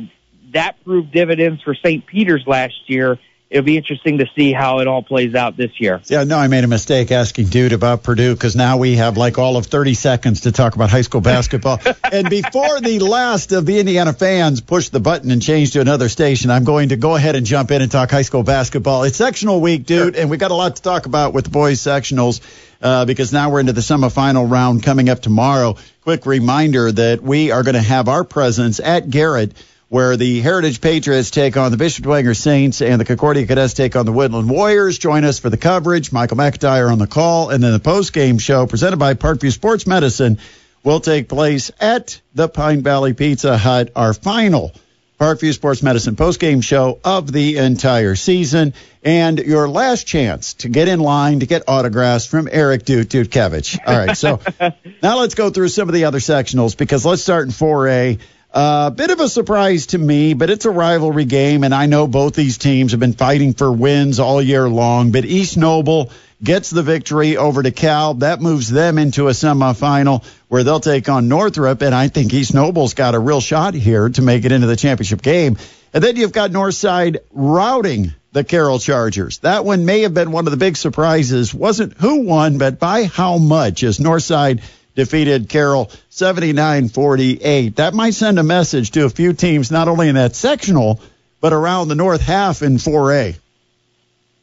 [0.56, 2.06] that proved dividends for St.
[2.06, 3.20] Peter's last year.
[3.50, 6.02] It'll be interesting to see how it all plays out this year.
[6.06, 9.38] Yeah, no, I made a mistake asking Doot about Purdue because now we have like
[9.38, 11.80] all of 30 seconds to talk about high school basketball.
[12.12, 16.10] and before the last of the Indiana fans push the button and change to another
[16.10, 19.04] station, I'm going to go ahead and jump in and talk high school basketball.
[19.04, 21.80] It's sectional week, dude, and we got a lot to talk about with the boys
[21.80, 22.42] sectionals.
[22.82, 25.78] Uh, because now we're into the semifinal round coming up tomorrow.
[26.04, 29.54] Quick reminder that we are going to have our presence at Garrett
[29.90, 33.96] where the Heritage Patriots take on the Bishop Dwenger Saints and the Concordia Cadets take
[33.96, 34.98] on the Woodland Warriors.
[34.98, 36.12] Join us for the coverage.
[36.12, 40.40] Michael McIntyre on the call, and then the post-game show presented by Parkview Sports Medicine
[40.84, 43.92] will take place at the Pine Valley Pizza Hut.
[43.96, 44.74] Our final
[45.20, 50.88] Parkview Sports Medicine post-game show of the entire season, and your last chance to get
[50.88, 53.80] in line to get autographs from Eric Doot Dutkevich.
[53.86, 54.42] All right, so
[55.02, 58.20] now let's go through some of the other sectionals because let's start in 4A.
[58.56, 61.88] A uh, bit of a surprise to me, but it's a rivalry game, and I
[61.88, 65.12] know both these teams have been fighting for wins all year long.
[65.12, 66.10] But East Noble
[66.42, 68.20] gets the victory over DeKalb.
[68.20, 72.54] That moves them into a semifinal where they'll take on Northrop, and I think East
[72.54, 75.58] Noble's got a real shot here to make it into the championship game.
[75.94, 79.40] And then you've got Northside routing the Carroll Chargers.
[79.40, 81.54] That one may have been one of the big surprises.
[81.54, 84.62] Wasn't who won, but by how much as Northside
[84.96, 87.76] defeated Carroll 79-48.
[87.76, 91.02] That might send a message to a few teams, not only in that sectional,
[91.42, 93.38] but around the north half in 4A.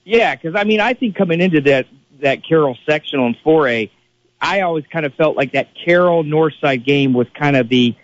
[0.04, 1.86] Yeah, because I mean, I think coming into that
[2.20, 3.90] that Carroll sectional in 4A,
[4.40, 7.94] I always kind of felt like that Carroll Northside game was kind of the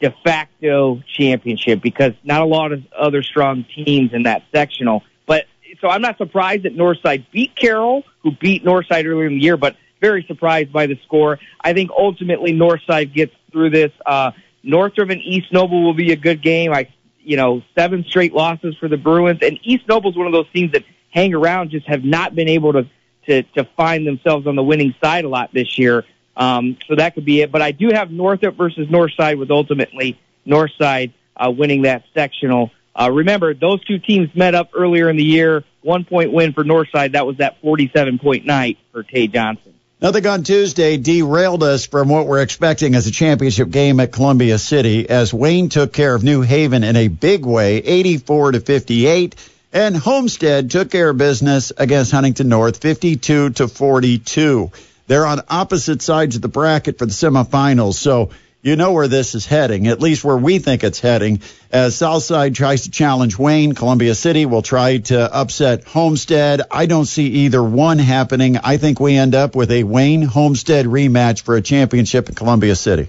[0.00, 5.02] de facto championship because not a lot of other strong teams in that sectional.
[5.26, 5.46] But
[5.80, 9.56] so I'm not surprised that Northside beat Carroll, who beat Northside earlier in the year,
[9.56, 11.38] but very surprised by the score.
[11.60, 13.92] I think ultimately Northside gets through this.
[14.04, 16.74] Uh, Northrop and East Noble will be a good game.
[16.74, 16.88] I,
[17.20, 20.72] you know, seven straight losses for the Bruins, and East Noble's one of those teams
[20.72, 22.86] that hang around, just have not been able to
[23.26, 26.04] to to find themselves on the winning side a lot this year.
[26.36, 27.52] Um, so that could be it.
[27.52, 32.70] But I do have Northrop versus Northside, with ultimately Northside uh, winning that sectional.
[32.98, 35.64] Uh, remember, those two teams met up earlier in the year.
[35.82, 37.12] One point win for Northside.
[37.12, 39.74] That was that 47 point night for Tay Johnson.
[40.02, 44.58] Nothing on Tuesday derailed us from what we're expecting as a championship game at Columbia
[44.58, 49.36] City as Wayne took care of New Haven in a big way, 84 to 58.
[49.72, 54.72] And Homestead took care of business against Huntington North, 52 to 42.
[55.06, 57.94] They're on opposite sides of the bracket for the semifinals.
[57.94, 58.30] So
[58.62, 61.40] you know where this is heading, at least where we think it's heading.
[61.72, 66.62] As Southside tries to challenge Wayne, Columbia City will try to upset Homestead.
[66.70, 68.56] I don't see either one happening.
[68.58, 72.76] I think we end up with a Wayne Homestead rematch for a championship in Columbia
[72.76, 73.08] City.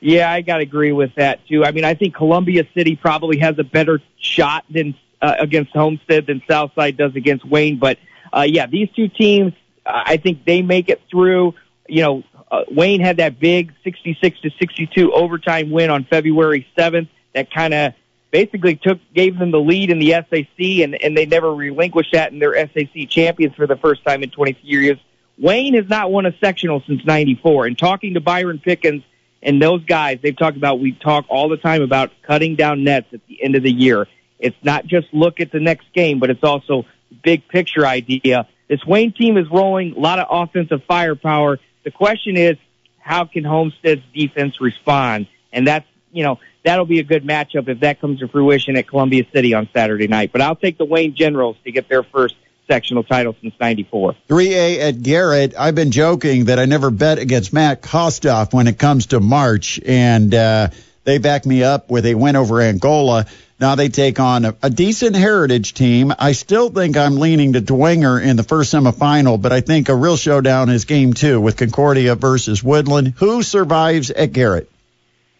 [0.00, 1.64] Yeah, I got to agree with that too.
[1.64, 6.26] I mean, I think Columbia City probably has a better shot than uh, against Homestead
[6.26, 7.78] than Southside does against Wayne.
[7.78, 7.98] But
[8.32, 9.52] uh, yeah, these two teams,
[9.86, 11.54] I think they make it through.
[11.88, 17.08] You know, uh, Wayne had that big 66 to 62 overtime win on February 7th
[17.34, 17.94] that kind of
[18.30, 22.30] basically took gave them the lead in the SAC, and and they never relinquished that,
[22.30, 24.98] and they're SAC champions for the first time in 23 years.
[25.38, 27.66] Wayne has not won a sectional since '94.
[27.66, 29.02] And talking to Byron Pickens
[29.42, 33.06] and those guys, they've talked about we talk all the time about cutting down nets
[33.14, 34.06] at the end of the year.
[34.38, 36.84] It's not just look at the next game, but it's also
[37.22, 38.46] big picture idea.
[38.68, 41.58] This Wayne team is rolling, a lot of offensive firepower.
[41.84, 42.56] The question is,
[42.98, 45.26] how can Homestead's defense respond?
[45.52, 48.88] And that's, you know, that'll be a good matchup if that comes to fruition at
[48.88, 50.32] Columbia City on Saturday night.
[50.32, 52.36] But I'll take the Wayne Generals to get their first
[52.68, 54.14] sectional title since 94.
[54.28, 55.54] 3A at Garrett.
[55.58, 59.80] I've been joking that I never bet against Matt Kostoff when it comes to March,
[59.84, 60.68] and uh,
[61.04, 63.26] they back me up with a win over Angola.
[63.62, 66.12] Now they take on a, a, decent heritage team.
[66.18, 69.94] I still think I'm leaning to Dwenger in the first semifinal, but I think a
[69.94, 73.14] real showdown is game two with Concordia versus Woodland.
[73.18, 74.68] Who survives at Garrett?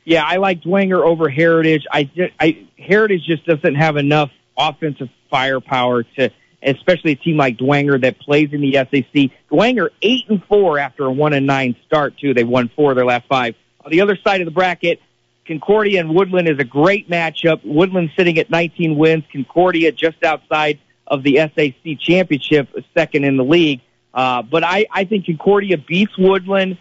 [0.05, 1.85] Yeah, I like Dwenger over Heritage.
[1.91, 2.09] I,
[2.39, 6.31] I Heritage just doesn't have enough offensive firepower to
[6.63, 9.33] especially a team like Dwenger that plays in the SAC.
[9.51, 12.35] Dwenger eight and four after a one and nine start too.
[12.35, 13.57] They won four of their last five.
[13.85, 15.01] On the other side of the bracket,
[15.47, 17.61] Concordia and Woodland is a great matchup.
[17.65, 23.45] Woodland sitting at 19 wins, Concordia just outside of the SAC championship, second in the
[23.45, 23.81] league.
[24.15, 26.79] Uh, but I, I think Concordia beats Woodland.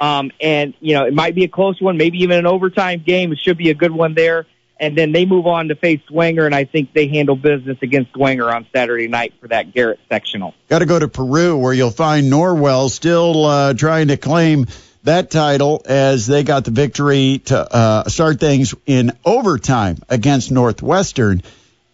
[0.00, 3.32] Um, and, you know, it might be a close one, maybe even an overtime game.
[3.32, 4.46] It should be a good one there.
[4.78, 8.14] And then they move on to face Dwenger, and I think they handle business against
[8.14, 10.54] Dwenger on Saturday night for that Garrett sectional.
[10.68, 14.66] Got to go to Peru, where you'll find Norwell still uh, trying to claim
[15.04, 21.42] that title as they got the victory to uh, start things in overtime against Northwestern.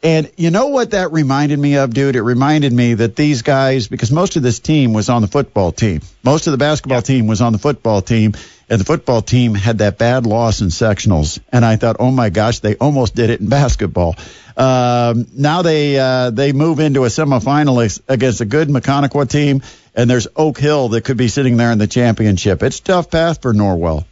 [0.03, 2.17] And you know what that reminded me of, dude?
[2.17, 5.73] It reminded me that these guys, because most of this team was on the football
[5.73, 8.35] team, most of the basketball team was on the football team,
[8.69, 11.41] and the football team had that bad loss in sectionals.
[11.51, 14.17] And I thought, oh my gosh, they almost did it in basketball.
[14.57, 19.63] Um, now they uh, they move into a semifinal against a good Maconaquah team,
[19.97, 22.63] and there's Oak Hill that could be sitting there in the championship.
[22.63, 24.05] It's tough path for Norwell.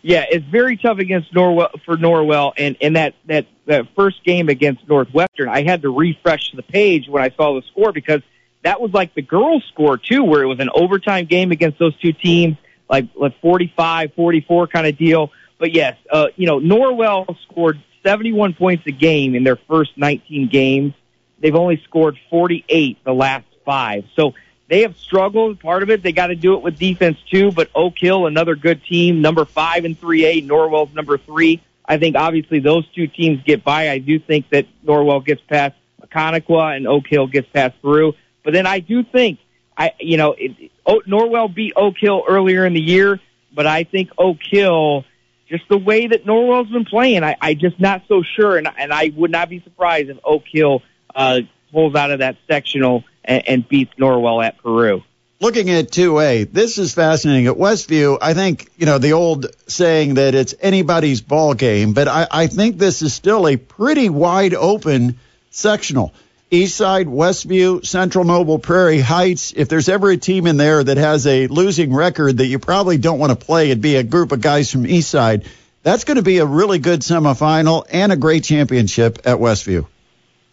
[0.00, 4.48] Yeah, it's very tough against Norwell for Norwell, and and that that that first game
[4.48, 8.22] against Northwestern, I had to refresh the page when I saw the score because
[8.62, 11.96] that was like the girls' score too, where it was an overtime game against those
[11.98, 12.56] two teams,
[12.88, 15.30] like like 45, 44 kind of deal.
[15.58, 20.48] But yes, uh, you know, Norwell scored 71 points a game in their first 19
[20.48, 20.94] games.
[21.40, 24.04] They've only scored 48 the last five.
[24.14, 24.34] So
[24.68, 25.60] they have struggled.
[25.60, 27.50] Part of it, they got to do it with defense too.
[27.52, 30.46] But Oak Hill, another good team, number five and 3A.
[30.46, 31.62] Norwell's number three.
[31.84, 33.88] I think obviously those two teams get by.
[33.90, 38.12] I do think that Norwell gets past Maconaquah and Oak Hill gets past Peru.
[38.44, 39.38] But then I do think
[39.76, 43.20] I, you know, it, o- Norwell beat Oak Hill earlier in the year,
[43.54, 45.04] but I think Oak Hill,
[45.48, 48.92] just the way that Norwell's been playing, I, I just not so sure, and and
[48.92, 50.82] I would not be surprised if Oak Hill
[51.14, 51.40] uh,
[51.72, 55.02] pulls out of that sectional and, and beats Norwell at Peru.
[55.40, 57.46] Looking at 2A, this is fascinating.
[57.46, 62.08] At Westview, I think, you know, the old saying that it's anybody's ball game, but
[62.08, 66.12] I, I think this is still a pretty wide open sectional.
[66.50, 69.52] Eastside, Westview, Central Noble, Prairie Heights.
[69.54, 72.96] If there's ever a team in there that has a losing record that you probably
[72.98, 75.46] don't want to play, it'd be a group of guys from Eastside.
[75.82, 79.86] That's going to be a really good semifinal and a great championship at Westview.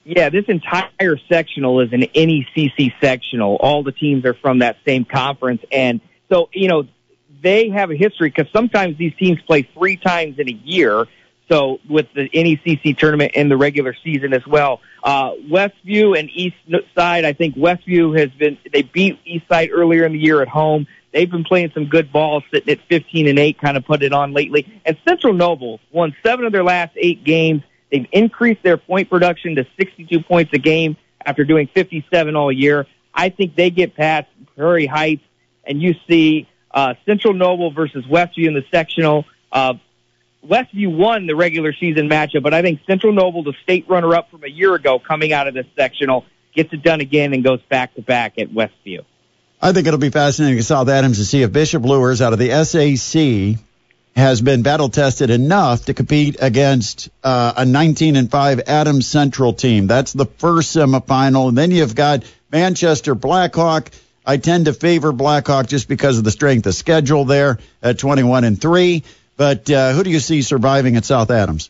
[0.06, 3.56] Yeah, this entire sectional is an NECC sectional.
[3.56, 5.64] All the teams are from that same conference.
[5.72, 6.00] And
[6.32, 6.84] so, you know,
[7.42, 11.08] they have a history because sometimes these teams play three times in a year.
[11.50, 14.80] So with the NECC tournament and the regular season as well.
[15.04, 16.56] Uh, Westview and East
[16.96, 20.48] Side, I think Westview has been, they beat East Side earlier in the year at
[20.48, 20.86] home.
[21.14, 24.14] They've been playing some good ball, sitting at 15 and 8, kind of put it
[24.14, 24.82] on lately.
[24.86, 27.64] And Central Noble won seven of their last eight games.
[27.92, 32.88] They've increased their point production to 62 points a game after doing 57 all year.
[33.14, 35.24] I think they get past Prairie Heights,
[35.64, 39.26] and you see uh, Central Noble versus Westview in the sectional.
[39.52, 39.76] Uh,
[40.46, 44.44] Westview won the regular season matchup, but I think Central Noble, the state runner-up from
[44.44, 47.96] a year ago, coming out of this sectional, gets it done again and goes back
[47.96, 49.06] to back at Westview.
[49.62, 52.40] I think it'll be fascinating to South Adams to see if Bishop Luers out of
[52.40, 53.60] the SAC
[54.16, 59.54] has been battle tested enough to compete against uh, a 19 and 5 Adams Central
[59.54, 59.88] team.
[59.88, 61.50] That's the first semifinal.
[61.50, 63.92] And then you've got Manchester Blackhawk.
[64.26, 68.46] I tend to favor Blackhawk just because of the strength of schedule there at 21
[68.46, 69.04] and 3.
[69.36, 71.70] But uh, who do you see surviving at South Adams?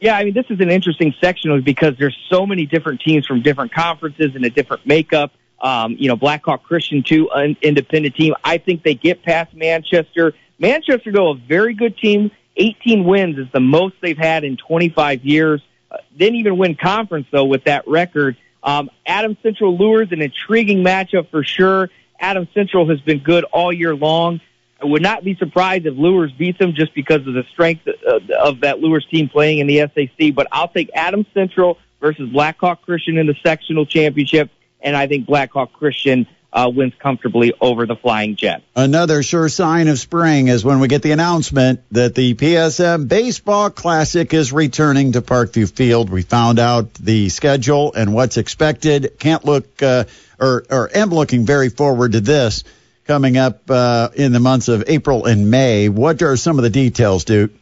[0.00, 3.42] Yeah, I mean, this is an interesting section because there's so many different teams from
[3.42, 5.32] different conferences and a different makeup.
[5.60, 8.34] Um, you know, Blackhawk Christian, too, an independent team.
[8.42, 10.34] I think they get past Manchester.
[10.58, 12.30] Manchester, though, a very good team.
[12.56, 15.60] 18 wins is the most they've had in 25 years.
[15.90, 18.36] Uh, didn't even win conference, though, with that record.
[18.62, 21.90] Um, Adam Central Luers an intriguing matchup for sure.
[22.18, 24.40] Adam Central has been good all year long.
[24.80, 28.30] I would not be surprised if Luers beats them just because of the strength of,
[28.30, 30.34] of that Luers team playing in the SAC.
[30.34, 35.26] But I'll take Adam Central versus Blackhawk Christian in the sectional championship, and I think
[35.26, 38.62] Blackhawk Christian uh, wins comfortably over the Flying Jet.
[38.76, 43.70] Another sure sign of spring is when we get the announcement that the PSM Baseball
[43.70, 46.10] Classic is returning to Parkview Field.
[46.10, 49.18] We found out the schedule and what's expected.
[49.18, 50.04] Can't look, uh,
[50.38, 52.62] or, or am looking very forward to this
[53.04, 55.88] coming up uh, in the months of April and May.
[55.88, 57.54] What are some of the details, Doot?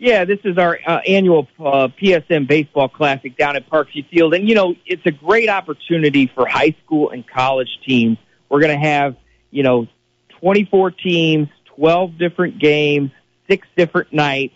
[0.00, 4.32] Yeah, this is our uh, annual uh, PSM Baseball Classic down at Parkview Field.
[4.32, 8.16] And, you know, it's a great opportunity for high school and college teams.
[8.48, 9.16] We're going to have,
[9.50, 9.88] you know,
[10.40, 13.10] 24 teams, 12 different games,
[13.46, 14.54] six different nights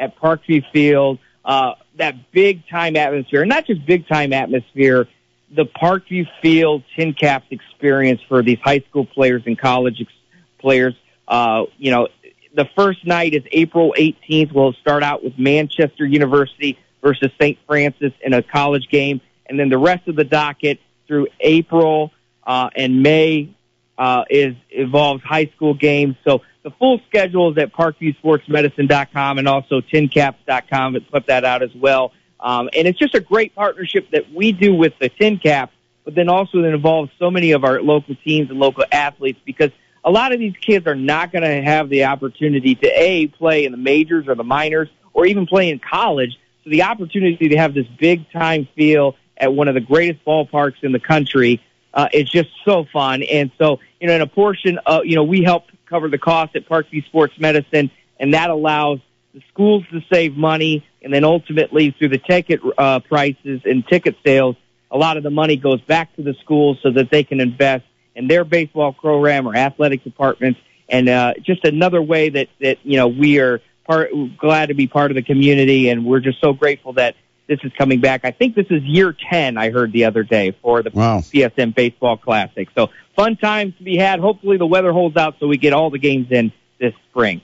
[0.00, 1.18] at Parkview Field.
[1.44, 5.06] Uh, that big time atmosphere, and not just big time atmosphere,
[5.54, 10.10] the Parkview Field TinCaps experience for these high school players and college ex-
[10.58, 10.94] players.
[11.28, 12.08] Uh, you know,
[12.56, 14.52] the first night is April 18th.
[14.52, 17.58] We'll start out with Manchester University versus St.
[17.66, 22.12] Francis in a college game, and then the rest of the docket through April
[22.44, 23.54] uh, and May
[23.98, 26.16] uh, is involves high school games.
[26.26, 30.96] So the full schedule is at ParkviewSportsMedicine.com and also TinCaps.com.
[30.96, 32.12] It's put that out as well.
[32.40, 35.70] Um, and it's just a great partnership that we do with the TinCaps,
[36.04, 39.70] but then also it involves so many of our local teams and local athletes because
[40.06, 43.64] a lot of these kids are not going to have the opportunity to a play
[43.64, 46.38] in the majors or the minors or even play in college.
[46.62, 50.82] So the opportunity to have this big time feel at one of the greatest ballparks
[50.82, 51.60] in the country
[51.92, 53.24] uh, is just so fun.
[53.24, 56.54] And so, you know, in a portion of, you know, we help cover the cost
[56.54, 57.90] at Parkview Sports Medicine,
[58.20, 59.00] and that allows
[59.34, 64.16] the schools to save money, and then ultimately through the ticket uh, prices and ticket
[64.24, 64.56] sales,
[64.90, 67.84] a lot of the money goes back to the schools so that they can invest
[68.16, 70.58] in their baseball program or athletic departments,
[70.88, 74.88] and uh, just another way that that you know we are part glad to be
[74.88, 77.14] part of the community, and we're just so grateful that
[77.46, 78.22] this is coming back.
[78.24, 81.20] I think this is year 10, I heard the other day, for the Wow.
[81.20, 82.68] PSM Baseball Classic.
[82.74, 84.18] So fun times to be had.
[84.18, 86.50] Hopefully the weather holds out so we get all the games in
[86.80, 87.40] this spring.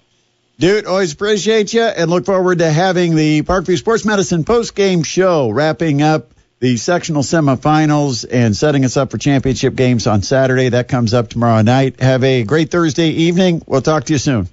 [0.59, 5.03] Dude, always appreciate you and look forward to having the Parkview Sports Medicine post game
[5.03, 6.33] show wrapping up
[6.63, 10.69] the sectional semifinals and setting us up for championship games on Saturday.
[10.69, 11.99] That comes up tomorrow night.
[11.99, 13.63] Have a great Thursday evening.
[13.67, 14.49] We'll talk to you soon.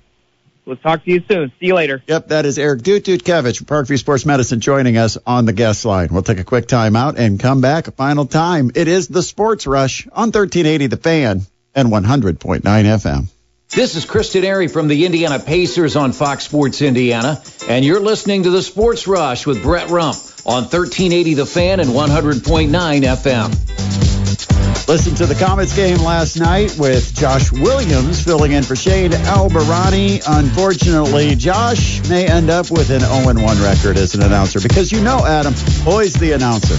[0.66, 1.52] We'll talk to you soon.
[1.60, 2.02] See you later.
[2.08, 6.10] Yep, that is Eric Dutkevich from Parkview Sports Medicine joining us on the guest line.
[6.12, 8.72] We'll take a quick time out and come back a final time.
[8.74, 11.42] It is the Sports Rush on 1380 The Fan
[11.76, 13.28] and 100.9 FM.
[13.72, 18.44] This is Chris Denari from the Indiana Pacers on Fox Sports Indiana, and you're listening
[18.44, 24.88] to the Sports Rush with Brett Rump on 1380 The Fan and 100.9 FM.
[24.88, 30.24] Listen to the Komets game last night with Josh Williams filling in for Shane Albahrani.
[30.28, 35.24] Unfortunately, Josh may end up with an 0-1 record as an announcer because you know,
[35.24, 35.54] Adam,
[35.86, 36.74] always the announcer.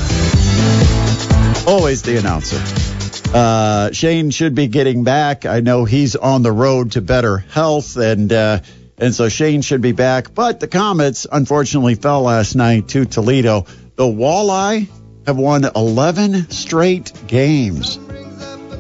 [1.71, 2.90] Always the announcer.
[3.33, 5.47] Uh, Shane should be getting back.
[5.47, 8.61] I know he's on the road to better health, and uh,
[8.99, 10.35] and so Shane should be back.
[10.35, 13.67] But the Komets unfortunately fell last night to Toledo.
[13.95, 14.89] The Walleye
[15.27, 18.01] have won 11 straight games.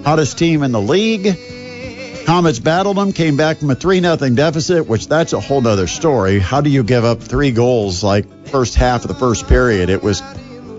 [0.05, 1.27] Hottest team in the league.
[1.27, 5.87] Komets battled them, came back from a 3 0 deficit, which that's a whole other
[5.87, 6.41] story.
[6.41, 9.91] How do you give up three goals like first half of the first period?
[9.91, 10.23] It was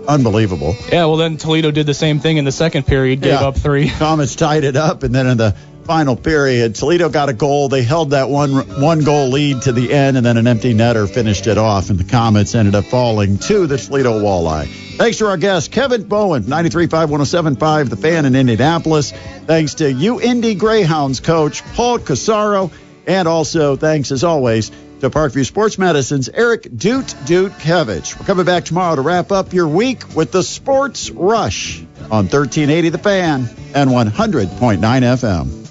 [0.08, 0.76] unbelievable.
[0.90, 3.46] Yeah, well then Toledo did the same thing in the second period, gave Yeah.
[3.48, 3.88] up three.
[3.98, 7.68] Komets tied it up, and then in the final period, Toledo got a goal.
[7.68, 11.08] They held that one one goal lead to the end, and then an empty netter
[11.08, 14.66] finished it off, and the Komets ended up falling to the Toledo Walleye.
[14.96, 19.12] Thanks to our guest, Kevin Bowen, 93.5, 107.5, The Fan in Indianapolis.
[19.46, 22.70] Thanks to you, Indy Greyhounds coach Paul Corsaro,
[23.06, 24.70] and also thanks, as always,
[25.02, 28.20] to Parkview Sports Medicine's Eric Doot Dutkevich.
[28.20, 32.90] We're coming back tomorrow to wrap up your week with the Sports Rush on 1380
[32.90, 35.61] The Fan and 100.9 FM.